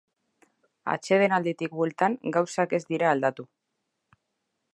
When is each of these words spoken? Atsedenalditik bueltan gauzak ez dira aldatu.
Atsedenalditik 0.93 1.75
bueltan 1.81 2.17
gauzak 2.39 2.77
ez 2.79 2.83
dira 2.89 3.13
aldatu. 3.15 3.51